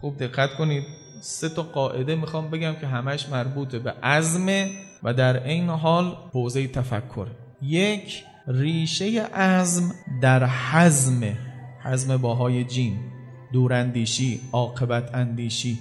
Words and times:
خوب 0.00 0.16
دقت 0.18 0.54
کنید. 0.54 0.84
سه 1.20 1.48
تا 1.48 1.62
قاعده 1.62 2.14
می‌خوام 2.14 2.50
بگم 2.50 2.74
که 2.80 2.86
همش 2.86 3.28
مربوط 3.28 3.76
به 3.76 3.90
عزم 3.90 4.46
و 5.02 5.14
در 5.14 5.36
عین 5.36 5.68
حال 5.68 6.16
حوزه 6.32 6.68
تفکر. 6.68 7.26
یک 7.62 8.24
ریشه 8.46 9.22
عزم 9.22 9.94
در 10.22 10.46
حزم 10.46 11.20
حزم 11.82 12.16
باهای 12.16 12.64
جین 12.64 12.98
دوراندیشی 13.52 14.40
عاقبت 14.52 15.14
اندیشی. 15.14 15.78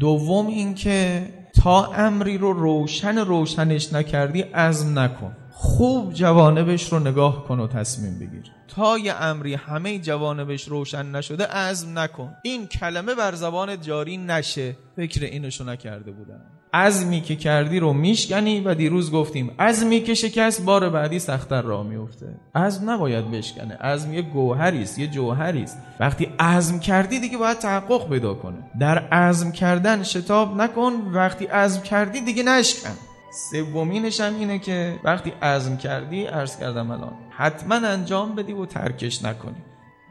دوم 0.00 0.46
اینکه 0.46 1.28
تا 1.54 1.92
امری 1.92 2.38
رو 2.38 2.52
روشن 2.52 3.18
روشنش 3.18 3.92
نکردی 3.92 4.40
عزم 4.40 4.98
نکن. 4.98 5.36
خوب 5.52 6.12
جوانبش 6.12 6.92
رو 6.92 6.98
نگاه 6.98 7.44
کن 7.44 7.60
و 7.60 7.66
تصمیم 7.66 8.18
بگیر. 8.18 8.52
تا 8.68 8.98
یه 8.98 9.14
امری 9.14 9.54
همه 9.54 9.98
جوانبش 9.98 10.68
روشن 10.68 11.06
نشده 11.06 11.46
عزم 11.46 11.98
نکن. 11.98 12.34
این 12.42 12.66
کلمه 12.66 13.14
بر 13.14 13.34
زبان 13.34 13.80
جاری 13.80 14.16
نشه. 14.16 14.76
فکر 14.96 15.24
اینشو 15.24 15.64
نکرده 15.64 16.12
بودن 16.12 16.40
عزمی 16.74 17.20
که 17.20 17.36
کردی 17.36 17.80
رو 17.80 17.92
میشکنی 17.92 18.60
و 18.60 18.74
دیروز 18.74 19.12
گفتیم 19.12 19.50
عزمی 19.58 20.00
که 20.00 20.14
شکست 20.14 20.64
بار 20.64 20.90
بعدی 20.90 21.18
سختتر 21.18 21.62
راه 21.62 21.86
میفته 21.86 22.26
عزم 22.54 22.90
نباید 22.90 23.30
بشکنه. 23.30 23.76
عزم 23.76 24.14
یه 24.14 24.22
گوهری 24.22 24.82
است 24.82 24.98
یه 24.98 25.06
جوهری 25.06 25.62
است 25.62 25.78
وقتی 26.00 26.28
عزم 26.38 26.78
کردی 26.78 27.20
دیگه 27.20 27.38
باید 27.38 27.58
تحقق 27.58 28.08
پیدا 28.08 28.34
کنه. 28.34 28.56
در 28.80 28.98
عزم 28.98 29.52
کردن 29.52 30.02
شتاب 30.02 30.56
نکن. 30.56 30.92
وقتی 30.92 31.46
عزم 31.46 31.82
کردی 31.82 32.20
دیگه 32.20 32.42
نشکن. 32.42 33.09
سومینش 33.30 34.20
هم 34.20 34.34
اینه 34.34 34.58
که 34.58 35.00
وقتی 35.04 35.30
عزم 35.30 35.76
کردی 35.76 36.24
عرض 36.24 36.58
کردم 36.58 36.90
الان 36.90 37.12
حتما 37.30 37.74
انجام 37.74 38.34
بدی 38.34 38.52
و 38.52 38.66
ترکش 38.66 39.24
نکنی. 39.24 39.62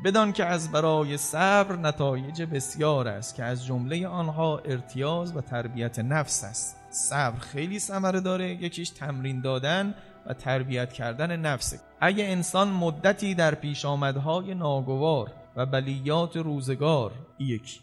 بدان 0.04 0.34
که 0.34 0.46
از 0.46 0.72
برای 0.72 1.18
صبر 1.18 1.76
نتایج 1.76 2.44
بسیار 2.44 3.08
است 3.08 3.36
که 3.36 3.44
از 3.44 3.66
جمله 3.66 4.08
آنها 4.08 4.58
ارتیاز 4.58 5.38
و 5.38 5.42
تربیت 5.42 6.00
نفس 6.00 6.44
است. 6.44 6.78
صبر 6.90 7.40
خیلی 7.40 7.80
ثمره 7.80 8.20
داره 8.20 8.50
یکیش 8.50 8.90
تمرین 8.90 9.42
دادن 9.42 9.96
و 10.26 10.34
تربیت 10.34 10.94
کردن 10.94 11.36
نفسه 11.36 11.80
اگه 12.02 12.24
انسان 12.24 12.68
مدتی 12.68 13.36
در 13.36 13.56
پیش 13.56 13.86
آمدهای 13.86 14.54
ناگوار 14.54 15.32
و 15.56 15.66
بلیات 15.66 16.38
روزگار 16.38 17.12
یکی. 17.40 17.80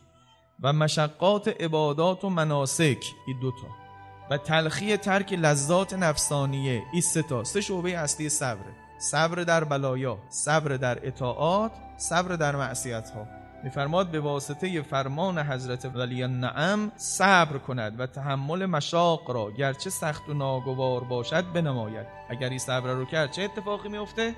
و 0.62 0.72
مشقات 0.72 1.48
عبادات 1.48 2.24
و 2.24 2.30
مناسک 2.30 3.04
این 3.26 3.40
دوتا. 3.40 3.85
و 4.30 4.38
تلخی 4.38 4.96
ترک 4.96 5.32
لذات 5.32 5.94
نفسانیه. 5.94 6.82
این 6.92 7.02
سه 7.02 7.22
تا. 7.22 7.44
سه 7.44 7.60
شعبه 7.60 7.98
اصلی 7.98 8.28
صبره 8.28 8.86
صبر 8.98 9.42
در 9.42 9.64
بلایا 9.64 10.18
صبر 10.28 10.76
در 10.76 11.06
اطاعات 11.06 11.72
صبر 11.96 12.36
در 12.36 12.56
معصیت 12.56 13.10
ها 13.10 13.26
میفرماد 13.64 14.10
به 14.10 14.20
واسطه 14.20 14.82
فرمان 14.82 15.38
حضرت 15.38 15.84
ولی 15.84 16.22
النعم 16.22 16.92
صبر 16.96 17.58
کند 17.58 18.00
و 18.00 18.06
تحمل 18.06 18.66
مشاق 18.66 19.30
را 19.30 19.50
گرچه 19.50 19.90
سخت 19.90 20.28
و 20.28 20.34
ناگوار 20.34 21.04
باشد 21.04 21.52
بنماید. 21.52 22.06
اگر 22.28 22.48
این 22.48 22.58
صبر 22.58 22.92
رو 22.92 23.04
کرد 23.04 23.30
چه 23.30 23.42
اتفاقی 23.42 23.88
میفته 23.88 24.34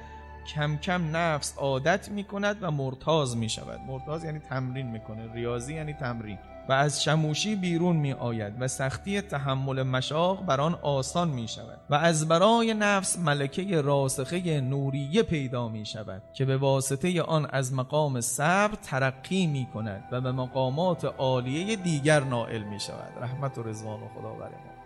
کم 0.54 0.76
کم 0.76 1.16
نفس 1.16 1.54
عادت 1.56 2.08
می‌کند 2.08 2.56
و 2.60 2.70
مرتاز 2.70 3.36
می‌شود. 3.36 3.80
مرتاز 3.86 4.24
یعنی 4.24 4.38
تمرین 4.38 4.86
می‌کنه 4.86 5.32
ریاضی 5.32 5.74
یعنی 5.74 5.92
تمرین. 5.92 6.38
و 6.68 6.72
از 6.72 7.02
شموشی 7.04 7.56
بیرون 7.56 7.96
می 7.96 8.12
آید 8.12 8.54
و 8.58 8.68
سختی 8.68 9.20
تحمل 9.20 9.82
مشاق 9.82 10.44
بر 10.44 10.60
آن 10.60 10.74
آسان 10.74 11.28
می 11.28 11.48
شود 11.48 11.80
و 11.90 11.94
از 11.94 12.28
برای 12.28 12.74
نفس 12.74 13.18
ملکه 13.18 13.80
راسخه 13.80 14.60
نوریه 14.60 15.22
پیدا 15.22 15.68
می 15.68 15.86
شود 15.86 16.22
که 16.32 16.44
به 16.44 16.56
واسطه 16.56 17.22
آن 17.22 17.46
از 17.50 17.72
مقام 17.72 18.20
صبر 18.20 18.74
ترقی 18.82 19.46
می 19.46 19.66
کند 19.74 20.04
و 20.12 20.20
به 20.20 20.32
مقامات 20.32 21.04
عالیه 21.04 21.76
دیگر 21.76 22.20
نائل 22.20 22.62
می 22.62 22.80
شود 22.80 23.12
رحمت 23.20 23.58
و 23.58 23.62
رضوان 23.62 24.02
و 24.02 24.08
خدا 24.08 24.32
بر 24.32 24.48
ما. 24.48 24.77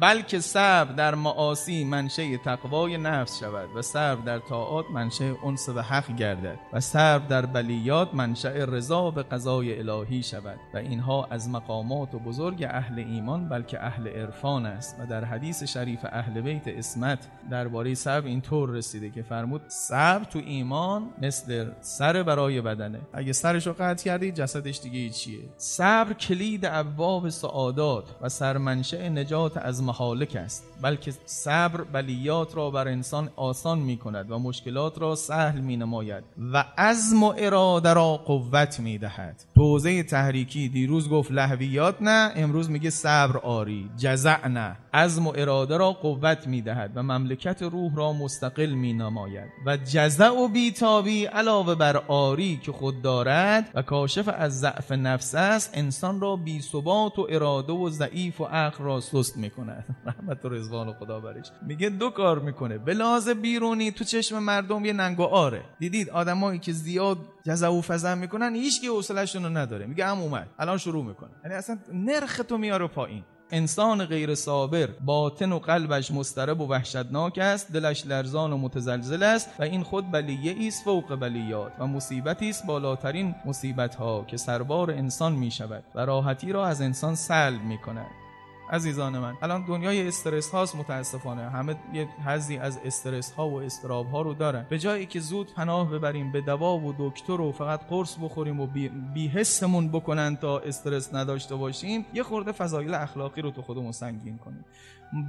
بلکه 0.00 0.40
صبر 0.40 0.92
در 0.92 1.14
معاصی 1.14 1.84
منشه 1.84 2.38
تقوای 2.38 2.96
نفس 2.96 3.40
شود 3.40 3.68
و 3.76 3.82
صبر 3.82 4.24
در 4.24 4.38
طاعات 4.38 4.84
منشه 4.90 5.34
انس 5.44 5.68
و 5.68 5.82
حق 5.82 6.16
گردد 6.16 6.58
و 6.72 6.80
صبر 6.80 7.26
در 7.26 7.46
بلیات 7.46 8.14
منشأ 8.14 8.64
رضا 8.64 9.10
به 9.10 9.22
قضای 9.22 9.78
الهی 9.78 10.22
شود 10.22 10.58
و 10.74 10.76
اینها 10.76 11.24
از 11.30 11.48
مقامات 11.48 12.14
و 12.14 12.18
بزرگ 12.18 12.66
اهل 12.70 12.98
ایمان 12.98 13.48
بلکه 13.48 13.84
اهل 13.84 14.08
عرفان 14.08 14.66
است 14.66 14.96
و 15.00 15.06
در 15.06 15.24
حدیث 15.24 15.62
شریف 15.62 16.00
اهل 16.12 16.40
بیت 16.40 16.68
اسمت 16.68 17.18
درباره 17.50 17.94
صبر 17.94 18.26
اینطور 18.26 18.70
رسیده 18.70 19.10
که 19.10 19.22
فرمود 19.22 19.62
صبر 19.68 20.24
تو 20.24 20.38
ایمان 20.38 21.10
مثل 21.22 21.70
سر 21.80 22.22
برای 22.22 22.60
بدنه. 22.60 23.00
اگه 23.12 23.32
سرشو 23.32 23.72
قطع 23.78 24.04
کردی 24.04 24.32
جسدش 24.32 24.80
دیگه 24.80 25.10
چیه؟ 25.10 25.40
صبر 25.56 26.12
کلید 26.12 26.64
ابواب 26.64 27.28
سعادات 27.28 28.04
و 28.20 28.28
سرمنشأ 28.28 29.08
نجات 29.08 29.56
از 29.56 29.82
محالک 29.86 30.36
است 30.36 30.64
بلکه 30.82 31.12
صبر 31.24 31.84
بلیات 31.84 32.56
را 32.56 32.70
بر 32.70 32.88
انسان 32.88 33.30
آسان 33.36 33.78
می 33.78 33.96
کند 33.96 34.30
و 34.30 34.38
مشکلات 34.38 34.98
را 34.98 35.14
سهل 35.14 35.60
می 35.60 35.76
نماید 35.76 36.24
و 36.52 36.64
عزم 36.78 37.22
و 37.22 37.34
اراده 37.36 37.94
را 37.94 38.16
قوت 38.16 38.80
می 38.80 38.98
دهد 38.98 39.44
توزه 39.54 40.02
تحریکی 40.02 40.68
دیروز 40.68 41.08
گفت 41.08 41.32
لحویات 41.32 41.96
نه 42.00 42.32
امروز 42.36 42.70
میگه 42.70 42.90
صبر 42.90 43.38
آری 43.38 43.90
جزع 43.96 44.48
نه. 44.48 44.76
عزم 44.94 45.26
و 45.26 45.32
اراده 45.36 45.76
را 45.76 45.92
قوت 45.92 46.46
می 46.46 46.62
دهد 46.62 46.92
و 46.94 47.02
مملکت 47.02 47.62
روح 47.62 47.94
را 47.96 48.12
مستقل 48.12 48.70
می 48.70 48.92
نماید 48.92 49.50
و 49.66 49.76
جزع 49.76 50.28
و 50.28 50.48
بیتابی 50.48 51.24
علاوه 51.24 51.74
بر 51.74 51.96
آری 51.96 52.60
که 52.62 52.72
خود 52.72 53.02
دارد 53.02 53.70
و 53.74 53.82
کاشف 53.82 54.28
از 54.28 54.60
ضعف 54.60 54.92
نفس 54.92 55.34
است 55.34 55.70
انسان 55.74 56.20
را 56.20 56.36
بی 56.36 56.60
ثبات 56.60 57.18
و 57.18 57.26
اراده 57.30 57.72
و 57.72 57.90
ضعیف 57.90 58.40
و 58.40 58.44
عقل 58.44 58.84
را 58.84 59.00
سست 59.00 59.36
می 59.36 59.50
کند 59.50 59.65
رحمت 60.06 60.44
و 60.44 60.48
رضوان 60.48 60.88
و 60.88 60.92
خدا 60.92 61.20
برش. 61.20 61.46
میگه 61.62 61.88
دو 61.88 62.10
کار 62.10 62.38
می‌کنه. 62.38 62.78
به 62.78 62.94
لحاظ 62.94 63.28
بیرونی 63.28 63.92
تو 63.92 64.04
چشم 64.04 64.38
مردم 64.38 64.84
یه 64.84 64.92
ننگ 64.92 65.20
و 65.20 65.22
آره. 65.22 65.62
دیدید؟ 65.78 66.10
آدمایی 66.10 66.58
که 66.58 66.72
زیاد 66.72 67.18
جزع 67.44 67.68
و 67.68 67.80
فزن 67.80 68.18
می‌کنن 68.18 68.54
هیچ 68.54 68.84
حوصله‌شون 68.84 69.42
رو 69.42 69.50
نداره. 69.50 69.86
میگه 69.86 70.06
هم 70.06 70.18
اومد. 70.18 70.48
الان 70.58 70.78
شروع 70.78 71.04
می‌کنه. 71.04 71.30
یعنی 71.44 71.56
اصلا 71.56 71.78
نرخ 71.92 72.40
تو 72.48 72.58
میاره 72.58 72.86
پایین. 72.86 73.22
انسان 73.50 74.04
غیر 74.04 74.34
صابر 74.34 74.88
باطن 75.04 75.52
و 75.52 75.58
قلبش 75.58 76.10
مسترب 76.10 76.60
و 76.60 76.68
وحشتناک 76.68 77.38
است 77.38 77.72
دلش 77.72 78.06
لرزان 78.06 78.52
و 78.52 78.58
متزلزل 78.58 79.22
است 79.22 79.50
و 79.58 79.62
این 79.62 79.82
خود 79.82 80.10
بلیه 80.10 80.66
است 80.68 80.84
فوق 80.84 81.14
بلیات 81.16 81.72
و 81.78 81.86
مصیبتی 81.86 82.50
است 82.50 82.66
بالاترین 82.66 83.34
مصیبت 83.44 83.94
ها 83.94 84.24
که 84.24 84.36
سربار 84.36 84.90
انسان 84.90 85.32
می 85.32 85.50
شود 85.50 85.84
و 85.94 86.06
راحتی 86.06 86.52
را 86.52 86.66
از 86.66 86.80
انسان 86.80 87.14
سلب 87.14 87.62
می 87.62 87.78
کند 87.78 88.25
عزیزان 88.70 89.18
من. 89.18 89.34
الان 89.42 89.64
دنیای 89.64 90.08
استرس 90.08 90.50
هاست 90.50 90.76
متاسفانه. 90.76 91.50
همه 91.50 91.76
یه 91.92 92.08
حزی 92.26 92.56
از 92.56 92.78
استرس 92.84 93.32
ها 93.32 93.48
و 93.48 93.62
استراب 93.62 94.10
ها 94.10 94.22
رو 94.22 94.34
دارن. 94.34 94.66
به 94.70 94.78
جایی 94.78 95.06
که 95.06 95.20
زود 95.20 95.54
پناه 95.54 95.90
ببریم 95.90 96.32
به 96.32 96.40
دوا 96.40 96.78
و 96.78 96.94
دکتر 96.98 97.40
و 97.40 97.52
فقط 97.52 97.80
قرص 97.88 98.16
بخوریم 98.22 98.60
و 98.60 98.66
بی, 99.14 99.28
حسمون 99.28 99.88
بکنن 99.88 100.36
تا 100.36 100.58
استرس 100.58 101.14
نداشته 101.14 101.54
باشیم 101.54 102.06
یه 102.14 102.22
خورده 102.22 102.52
فضایل 102.52 102.94
اخلاقی 102.94 103.42
رو 103.42 103.50
تو 103.50 103.62
خودمون 103.62 103.92
سنگین 103.92 104.38
کنیم. 104.38 104.64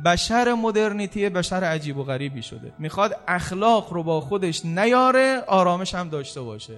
بشر 0.06 0.53
مدرنیتی 0.53 1.30
بشر 1.30 1.64
عجیب 1.64 1.97
و 1.97 2.03
غریبی 2.03 2.42
شده. 2.42 2.74
می‌خواد 2.80 3.20
اخلاق 3.28 3.94
رو 3.94 4.03
با 4.03 4.22
خودش 4.22 4.66
نیاره 4.66 5.44
آرامش 5.47 5.96
هم 5.96 6.09
داشته 6.09 6.42
باشه. 6.42 6.78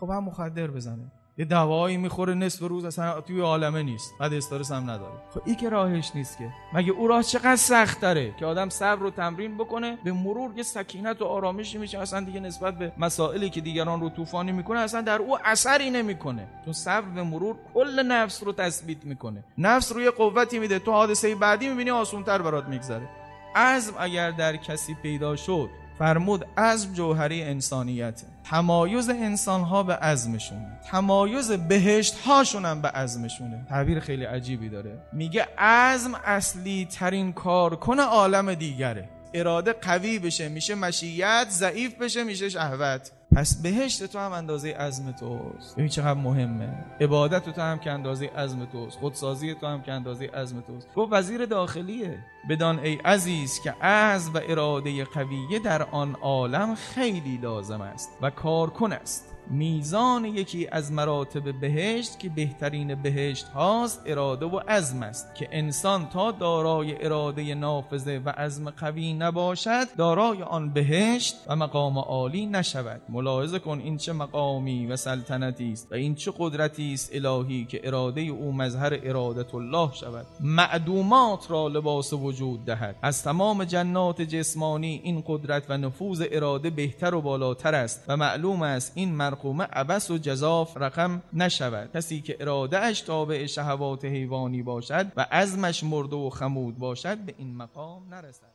خب 0.00 0.10
هم 0.10 0.24
مخدر 0.24 0.66
بزنه. 0.66 1.04
یه 1.38 1.44
دوایی 1.44 1.96
می‌خوره 1.96 2.34
نصف 2.34 2.62
روز 2.62 2.84
اصلا 2.84 3.20
توی 3.20 3.40
عالمه 3.40 3.82
نیست. 3.82 4.14
بعد 4.20 4.34
استرس 4.34 4.72
هم 4.72 4.90
نداره. 4.90 5.12
خب 5.34 5.42
این 5.44 5.56
که 5.56 5.68
راهش 5.68 6.12
نیست 6.14 6.38
که. 6.38 6.48
مگه 6.72 6.92
او 6.92 7.08
راه 7.08 7.22
چقدر 7.22 7.56
سخت 7.56 8.00
داره 8.00 8.34
که 8.38 8.46
آدم 8.46 8.68
صبر 8.68 9.02
رو 9.02 9.10
تمرین 9.10 9.56
بکنه 9.56 9.98
به 10.04 10.12
مرور 10.12 10.50
یه 10.56 10.62
سکینت 10.62 11.22
و 11.22 11.24
آرامشی 11.24 11.78
میشه 11.78 11.98
اصلا 11.98 12.20
دیگه 12.20 12.40
نسبت 12.40 12.78
به 12.78 12.92
مسائلی 12.98 13.50
که 13.50 13.60
دیگران 13.60 14.00
رو 14.00 14.10
طوفانی 14.10 14.52
می‌کنه 14.52 14.80
اصلا 14.80 15.00
در 15.00 15.18
او 15.18 15.38
اثری 15.44 15.90
نمی‌کنه. 15.90 16.48
چون 16.64 16.72
صبر 16.72 17.08
به 17.08 17.22
مرور 17.22 17.56
کل 17.74 18.02
نفس 18.02 18.42
رو 18.42 18.52
تثبیت 18.52 19.04
می‌کنه. 19.04 19.44
نفس 19.58 19.92
روی 19.92 20.10
قوتی 20.10 20.58
میده. 20.58 20.78
تو 20.78 20.92
حادثه 20.92 21.34
بعدی 21.34 21.68
می‌بینی 21.68 21.90
آسونتر 21.90 22.42
برات 22.42 22.64
میگذره. 22.64 23.08
عزم 23.56 23.92
اگر 23.98 24.30
در 24.30 24.56
کسی 24.56 24.94
پیدا 25.02 25.36
شد 25.36 25.70
فرمود 25.98 26.46
عزم 26.56 26.92
جوهری 26.92 27.42
انسانیته. 27.42 28.26
تمایز 28.44 29.08
انسان 29.08 29.60
ها 29.60 29.82
به 29.82 29.94
عزمشون 29.94 30.66
تمایز 30.90 31.50
بهشت 31.52 32.14
هاشون 32.18 32.64
هم 32.64 32.82
به 32.82 32.88
عزمشونه. 32.88 33.66
تعبیر 33.68 34.00
خیلی 34.00 34.24
عجیبی 34.24 34.68
داره. 34.68 34.98
میگه 35.12 35.48
عزم 35.58 36.14
اصلی 36.24 36.88
ترین 36.90 37.32
کار 37.32 37.76
کنه 37.76 38.02
عالم 38.02 38.54
دیگره. 38.54 39.08
اراده 39.34 39.72
قوی 39.72 40.18
بشه 40.18 40.48
میشه 40.48 40.74
مشیت 40.74 41.46
ضعیف 41.50 41.94
بشه 41.94 42.24
میشه 42.24 42.48
شهوت. 42.48 43.10
پس 43.32 43.62
بهشت 43.62 44.06
تو 44.06 44.18
هم 44.18 44.32
اندازه 44.32 44.72
عزم 44.72 45.12
توست. 45.12 45.76
ببین 45.76 45.88
چقدر 45.88 46.20
مهمه. 46.20 46.84
عبادت 47.00 47.48
تو 47.48 47.60
هم 47.60 47.78
که 47.78 47.90
اندازه 47.90 48.26
عزم 48.26 48.64
توست. 48.64 48.98
خودسازی 48.98 49.54
تو 49.54 49.66
هم 49.66 49.82
که 49.82 49.92
اندازه 49.92 50.26
عزم 50.26 50.60
توست. 50.60 50.94
گفت 50.94 51.12
وزیر 51.12 51.46
داخلیه. 51.46 52.18
بدان 52.50 52.78
ای 52.78 52.94
عزیز 52.94 53.60
که 53.60 53.70
عزم 53.70 54.34
و 54.34 54.40
اراده 54.48 55.04
قویه 55.04 55.58
در 55.58 55.82
آن 55.82 56.14
عالم 56.14 56.74
خیلی 56.74 57.38
لازم 57.42 57.80
است 57.80 58.10
و 58.22 58.30
کارکن 58.30 58.92
است. 58.92 59.35
میزان 59.50 60.24
یکی 60.24 60.68
از 60.72 60.92
مراتب 60.92 61.60
بهشت 61.60 62.18
که 62.18 62.28
بهترین 62.28 62.94
بهشت 62.94 63.46
هاست 63.48 64.02
اراده 64.06 64.46
و 64.46 64.60
عزم 64.68 65.02
است 65.02 65.34
که 65.34 65.48
انسان 65.52 66.08
تا 66.08 66.30
دارای 66.30 67.04
اراده 67.04 67.54
نافذه 67.54 68.18
و 68.24 68.28
عزم 68.30 68.70
قوی 68.70 69.14
نباشد 69.14 69.96
دارای 69.96 70.42
آن 70.42 70.72
بهشت 70.72 71.36
و 71.48 71.56
مقام 71.56 71.98
عالی 71.98 72.46
نشود. 72.46 73.00
ملاحظه 73.08 73.58
کن 73.58 73.78
این 73.78 73.96
چه 73.96 74.12
مقامی 74.12 74.86
و 74.86 74.96
سلطنتی 74.96 75.72
است 75.72 75.92
و 75.92 75.94
این 75.94 76.14
چه 76.14 76.32
قدرتی 76.38 76.92
است 76.92 77.10
الهی 77.14 77.64
که 77.64 77.80
اراده 77.84 78.20
او 78.20 78.52
مظهر 78.52 78.98
ارادت 79.02 79.54
الله 79.54 79.92
شود. 79.92 80.26
معدومات 80.40 81.50
را 81.50 81.68
لباس 81.68 82.12
وجود 82.12 82.64
دهد. 82.64 82.96
از 83.02 83.22
تمام 83.22 83.64
جنات 83.64 84.22
جسمانی 84.22 85.00
این 85.04 85.22
قدرت 85.26 85.62
و 85.68 85.78
نفوذ 85.78 86.24
اراده 86.30 86.70
بهتر 86.70 87.14
و 87.14 87.20
بالاتر 87.20 87.74
است 87.74 88.04
و 88.08 88.16
معلوم 88.16 88.62
است 88.62 88.92
این 88.94 89.14
مرقومه 89.36 89.64
عبس 89.64 90.10
و 90.10 90.18
جزاف 90.18 90.76
رقم 90.76 91.22
نشود. 91.32 91.90
کسی 91.94 92.20
که 92.20 92.36
اراده 92.40 92.78
اش 92.78 93.00
تابع 93.00 93.46
شهوات 93.46 94.04
حیوانی 94.04 94.62
باشد 94.62 95.06
و 95.16 95.26
عزمش 95.30 95.84
مرده 95.84 96.16
و 96.16 96.30
خمود 96.30 96.78
باشد 96.78 97.18
به 97.18 97.34
این 97.38 97.56
مقام 97.56 98.02
نرسد. 98.10 98.52